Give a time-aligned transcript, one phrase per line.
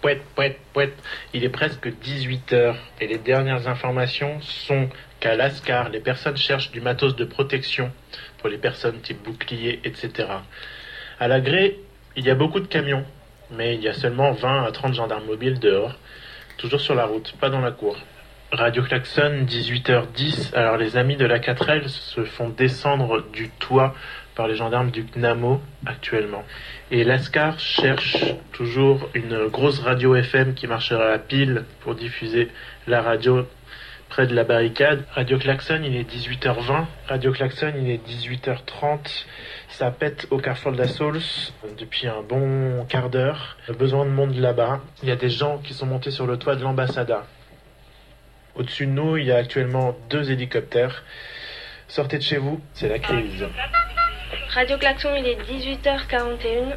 [0.00, 0.96] Pouette, pouette, pouette.
[1.34, 4.88] Il est presque 18h et les dernières informations sont
[5.20, 7.92] qu'à Lascar, les personnes cherchent du matos de protection
[8.38, 10.28] pour les personnes type bouclier, etc.
[11.18, 11.78] À la Grée,
[12.16, 13.04] il y a beaucoup de camions,
[13.50, 15.94] mais il y a seulement 20 à 30 gendarmes mobiles dehors,
[16.56, 17.98] toujours sur la route, pas dans la cour.
[18.52, 20.56] Radio Klaxon, 18h10.
[20.56, 23.94] Alors les amis de la 4L se font descendre du toit
[24.40, 26.44] par les gendarmes du CNAMO actuellement.
[26.90, 32.48] Et Lascar cherche toujours une grosse radio FM qui marchera à pile pour diffuser
[32.86, 33.46] la radio
[34.08, 35.04] près de la barricade.
[35.12, 36.86] Radio Klaxon, il est 18h20.
[37.06, 39.26] Radio Klaxon, il est 18h30.
[39.68, 40.78] Ça pète au carrefour de
[41.78, 43.58] depuis un bon quart d'heure.
[43.78, 44.80] Besoin de monde là-bas.
[45.02, 47.26] Il y a des gens qui sont montés sur le toit de l'ambassada.
[48.54, 51.04] Au-dessus de nous, il y a actuellement deux hélicoptères.
[51.88, 53.44] Sortez de chez vous, c'est la crise.
[54.52, 56.74] Radio Klaxon, il est 18h41.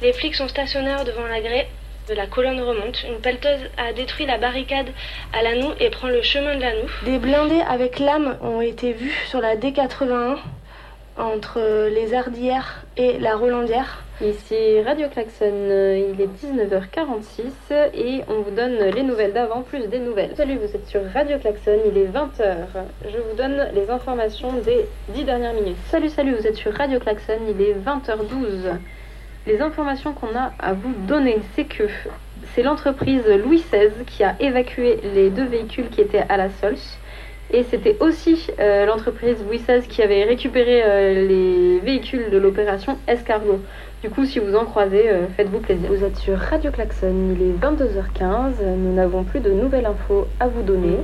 [0.00, 1.68] Les flics sont stationnaires devant la grée
[2.08, 3.04] de la colonne remonte.
[3.04, 4.88] Une pelleteuse a détruit la barricade
[5.34, 6.88] à Lanou et prend le chemin de Lanou.
[7.04, 10.38] Des blindés avec lames ont été vus sur la D81
[11.18, 11.60] entre
[11.90, 14.04] les Ardières et la Rolandière.
[14.22, 17.42] Ici Radio Klaxon, il est 19h46
[17.92, 20.36] et on vous donne les nouvelles d'avant plus des nouvelles.
[20.36, 22.54] Salut, vous êtes sur Radio Klaxon, il est 20h.
[23.04, 25.76] Je vous donne les informations des 10 dernières minutes.
[25.90, 28.76] Salut, salut, vous êtes sur Radio Klaxon, il est 20h12.
[29.48, 31.88] Les informations qu'on a à vous donner, c'est que
[32.54, 36.76] c'est l'entreprise Louis XVI qui a évacué les deux véhicules qui étaient à la Sols.
[37.52, 43.60] Et c'était aussi euh, l'entreprise XVI qui avait récupéré euh, les véhicules de l'opération Escargot.
[44.02, 45.88] Du coup, si vous en croisez, euh, faites-vous plaisir.
[45.90, 48.64] Vous êtes sur Radio Klaxon, il est 22h15.
[48.78, 50.96] Nous n'avons plus de nouvelles infos à vous donner.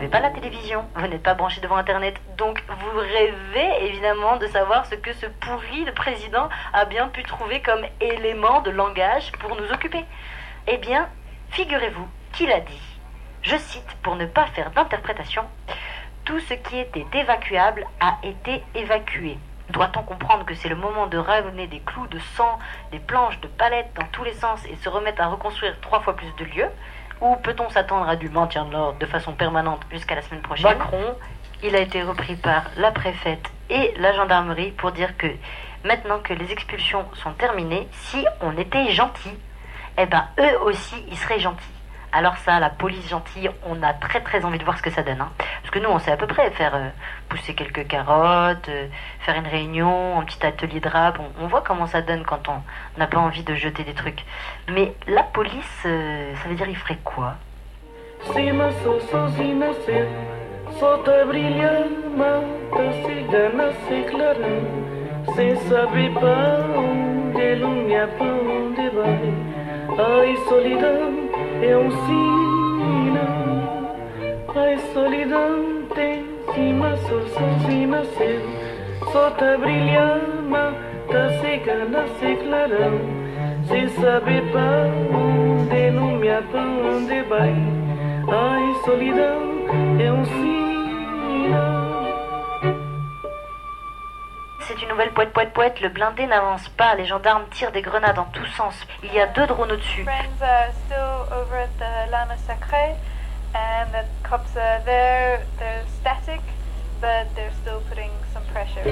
[0.00, 4.46] N'avez pas la télévision, vous n'êtes pas branché devant Internet, donc vous rêvez évidemment de
[4.46, 9.30] savoir ce que ce pourri de président a bien pu trouver comme élément de langage
[9.32, 10.02] pour nous occuper.
[10.68, 11.06] Eh bien,
[11.50, 12.82] figurez-vous qu'il a dit,
[13.42, 15.44] je cite pour ne pas faire d'interprétation,
[16.24, 19.36] tout ce qui était évacuable a été évacué.
[19.68, 22.58] Doit-on comprendre que c'est le moment de ramener des clous de sang,
[22.90, 26.16] des planches de palettes dans tous les sens et se remettre à reconstruire trois fois
[26.16, 26.70] plus de lieux?
[27.20, 30.78] Ou peut-on s'attendre à du maintien de l'ordre de façon permanente jusqu'à la semaine prochaine
[30.78, 31.16] Macron,
[31.62, 35.26] il a été repris par la préfète et la gendarmerie pour dire que
[35.84, 39.36] maintenant que les expulsions sont terminées, si on était gentil,
[39.98, 41.79] eh ben eux aussi ils seraient gentils.
[42.12, 45.02] Alors ça, la police gentille, on a très très envie de voir ce que ça
[45.02, 45.20] donne.
[45.20, 45.30] hein.
[45.62, 46.88] Parce que nous, on sait à peu près faire euh,
[47.28, 48.88] pousser quelques carottes, euh,
[49.20, 51.20] faire une réunion, un petit atelier de rap.
[51.40, 52.60] On, voit comment ça donne quand on
[52.98, 54.24] n'a pas envie de jeter des trucs.
[54.68, 57.36] Mais la police, euh, ça veut dire il ferait quoi?
[71.62, 73.50] é um sinal.
[74.48, 77.22] a solidão tem cima, sol,
[77.66, 78.40] cima, céu.
[79.12, 80.50] Só tá brilhando,
[81.10, 83.00] tá secando, tá se clarão.
[83.68, 87.54] Sem saber pra onde, não me pra onde vai.
[88.28, 89.49] Ai, solidão.
[95.00, 98.44] Nouvelle poète poète poète, le blindé n'avance pas, les gendarmes tirent des grenades en tous
[98.56, 98.74] sens.
[99.02, 100.04] Il y a deux drones au-dessus.
[100.04, 102.96] friends are still over at the Lama Sacré,
[103.54, 105.40] and the cops are there.
[105.58, 106.42] They're static,
[107.00, 108.84] but they're still putting some pressure.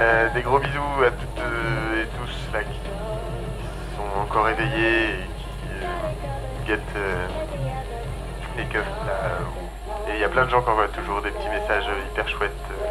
[0.00, 2.78] Euh, des gros bisous à toutes euh, et tous là qui
[3.96, 5.33] sont encore éveillés et
[6.70, 7.26] euh.
[10.08, 12.50] Et il y a plein de gens qui envoient toujours des petits messages hyper chouettes
[12.70, 12.84] euh,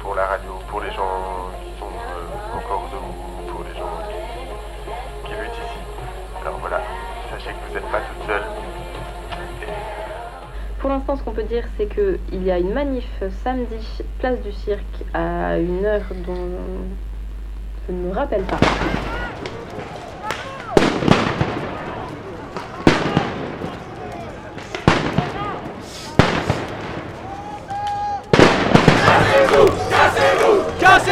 [0.00, 3.90] pour la radio, pour les gens qui sont euh, encore debout, pour les gens
[5.24, 5.78] qui, luttent ici.
[6.42, 6.80] Alors voilà,
[7.30, 8.42] sachez que vous n'êtes pas toutes seules.
[10.78, 13.08] Pour l'instant, ce qu'on peut dire, c'est qu'il y a une manif
[13.42, 16.50] samedi, place du cirque, à une heure dont
[17.88, 18.58] je ne me rappelle pas.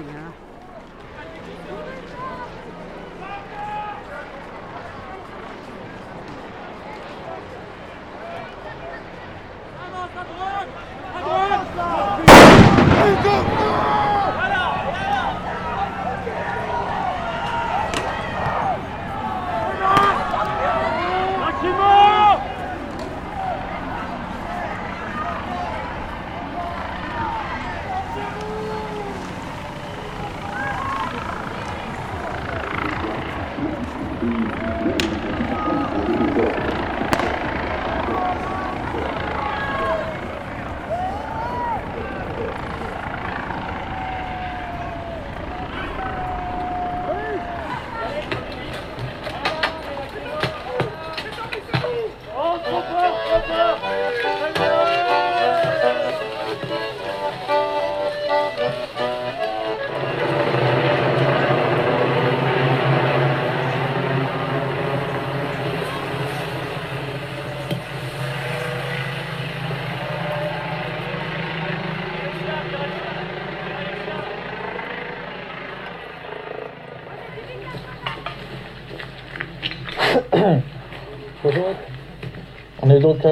[0.00, 0.49] tous Bonjour.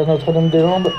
[0.09, 0.91] Notre-Dame-des-Landes.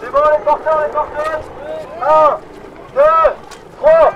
[0.00, 1.50] C'est bon les porteurs, les porteuses
[2.00, 2.38] 1,
[2.94, 3.00] 2,
[3.78, 4.12] 3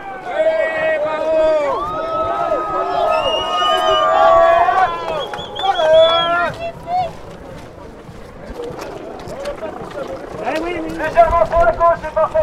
[10.99, 12.39] Légèrement sur la gauche, c'est parfait,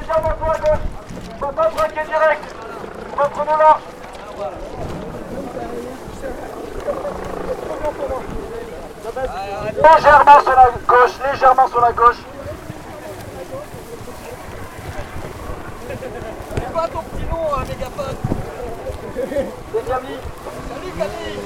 [0.00, 0.84] légèrement sur la gauche.
[1.40, 2.54] On va pas braquer direct.
[3.16, 3.78] Reprenons là
[9.42, 12.16] Légèrement sur la gauche, légèrement sur la gauche.
[15.88, 18.16] C'est pas ton petit nom, un mégaphone
[19.14, 20.20] C'est Camille.
[20.68, 21.40] Salut Camille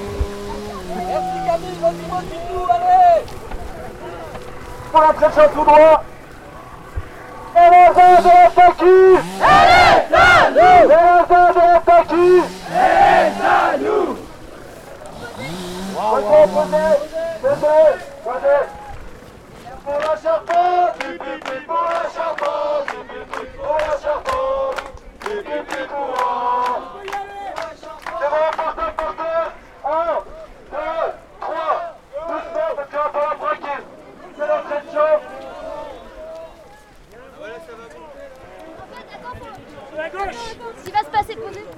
[1.07, 3.25] Merci Camille, vas-y, tout, allez
[4.93, 6.05] Pour la pression tout droit.
[7.57, 9.59] Et la zone de la Paki Et
[10.88, 12.29] la zone de la Paki
[15.97, 16.57] Posez, posez, posez, posez.
[16.57, 18.07] Pour la posez.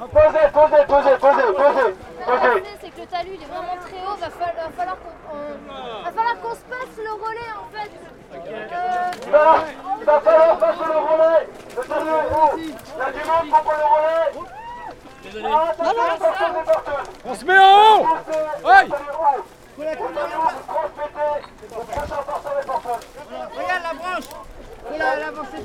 [0.09, 2.63] Posez, posez, posez, posez, posez.
[2.81, 6.05] C'est que le talus il est vraiment très haut, va falloir, va falloir qu'on on-
[6.05, 7.91] va falloir qu'on se passe le relais en fait.
[8.31, 9.65] Euh, Il va,
[10.01, 11.49] il va falloir passer le relais.
[11.77, 12.53] Le talus est haut.
[12.59, 14.31] Il y a du monde pour prendre le relais.
[15.45, 17.03] Ah, les porteurs.
[17.27, 17.63] On se met en
[18.01, 18.07] haut
[18.67, 18.89] Aïe
[22.89, 24.25] Regarde la branche
[24.99, 25.65] La, la branche c'est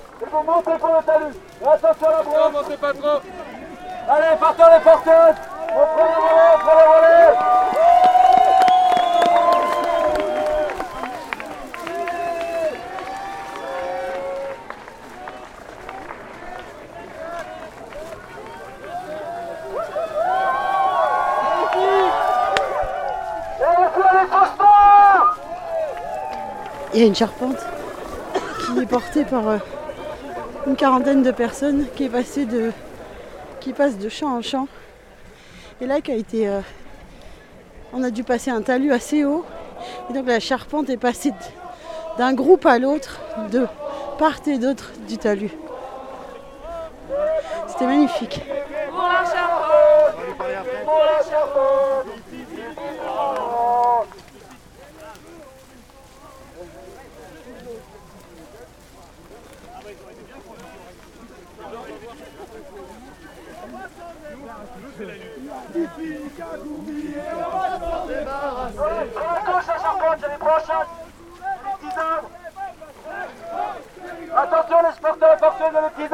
[0.21, 1.35] et vous montez pour le talus.
[1.61, 2.35] Et attention à la brosse.
[2.37, 3.21] Non, montez pas trop
[4.09, 5.35] Allez, partons les porteuses.
[5.69, 7.37] On prend le relais, on prend le relais.
[23.59, 25.37] Et le coup, elle est transport
[26.93, 27.57] Il y a une charpente
[28.65, 29.57] qui est portée par euh,
[30.67, 34.67] une quarantaine de personnes qui passée de champ en champ.
[35.79, 36.61] Et là qui a été euh,
[37.93, 39.45] on a dû passer un talus assez haut.
[40.09, 41.33] Et donc la charpente est passée
[42.17, 43.19] d'un groupe à l'autre
[43.51, 43.67] de
[44.17, 45.51] part et d'autre du talus.
[47.67, 48.41] C'était magnifique.
[48.89, 50.15] Pour la charpente.
[50.85, 52.10] Pour la charpente
[65.01, 65.13] La
[69.45, 69.73] gauche,
[70.21, 70.67] les petits.
[74.37, 76.13] Attention, les sporteurs porteuses et les petits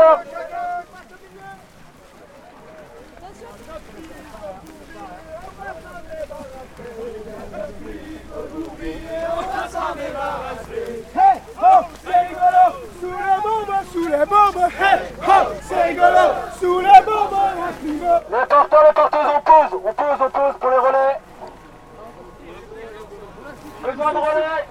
[11.59, 12.65] ho, c'est rigolo
[12.99, 13.75] Sous les bombes,
[14.07, 14.99] sous les bombes Hey,
[15.61, 16.07] c'est rigolo
[16.59, 20.55] Sous les bombes, la clim Les porteurs, les porteuses, on pose, on pose, on pose
[20.59, 21.19] pour les relais.
[23.83, 24.67] Besoin de relais.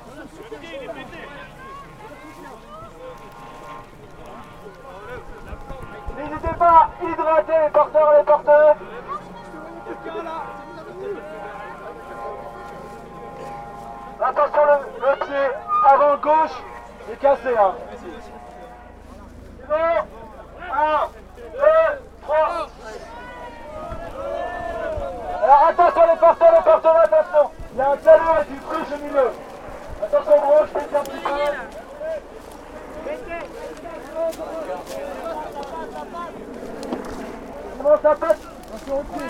[6.17, 8.77] N'hésitez pas à hydrater les porteurs les porteuses.
[14.19, 15.47] Attention, le, le pied
[15.85, 16.63] avant gauche
[17.13, 17.55] est cassé.
[17.59, 17.75] Hein.
[17.91, 19.56] C'est bon 1, 2, 3.
[19.56, 19.56] Alors
[25.69, 27.51] attention les porteurs, les porteurs, attention.
[27.73, 29.31] Il y a un talon avec une cruche au milieu.
[30.03, 30.41] Attention au
[39.03, 39.27] pied.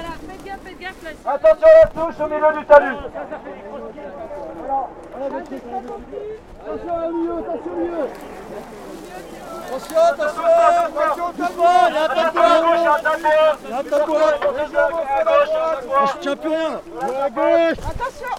[9.76, 13.12] Attention attention Attention, il y a un
[13.62, 13.92] Il y a un
[16.22, 16.80] Je tiens
[17.22, 18.34] À gauche Attention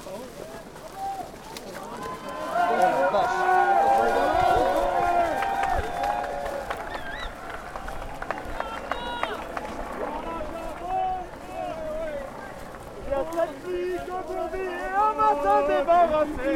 [13.05, 16.53] Il y a cette fille qu'aujourd'hui et un matin débarrassé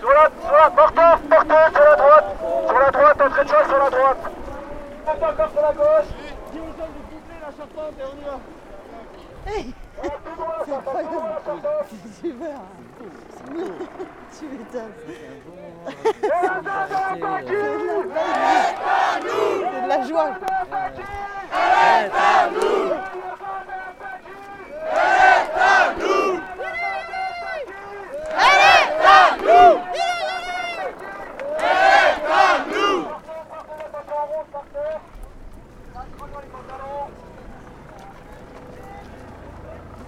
[0.00, 2.24] Sur la, sur la, porteur, porteur, sur la droite.
[2.66, 4.18] Sur la droite, entrée de choix sur la droite.
[5.04, 6.10] Portez encore sur la gauche.
[6.52, 8.36] Dis aux hommes de doubler la charpente et on y va
[9.46, 9.74] Hey
[10.64, 11.16] C'est incroyable
[12.32, 12.60] Super
[14.38, 14.92] Tu m'étonnes.
[19.70, 20.30] C'est de la joie.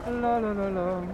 [0.06, 1.13] La la la la.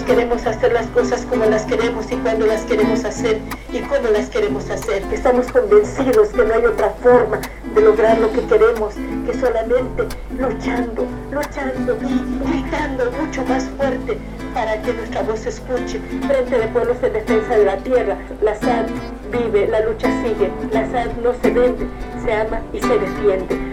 [0.00, 3.38] queremos hacer las cosas como las queremos y cuando las queremos hacer
[3.72, 5.02] y cómo las queremos hacer.
[5.12, 7.40] Estamos convencidos que no hay otra forma
[7.74, 8.94] de lograr lo que queremos
[9.26, 10.04] que solamente
[10.38, 14.18] luchando, luchando y gritando mucho más fuerte
[14.54, 16.00] para que nuestra voz se escuche.
[16.26, 18.86] Frente de Pueblos en Defensa de la Tierra, la SAD
[19.30, 21.86] vive, la lucha sigue, la SAD no se vende,
[22.24, 23.71] se ama y se defiende.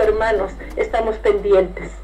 [0.00, 0.52] Hermanos.
[0.76, 2.03] Estamos pendientes.